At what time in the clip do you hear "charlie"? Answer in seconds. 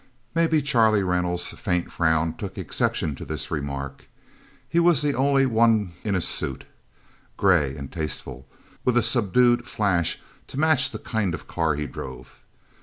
0.63-1.03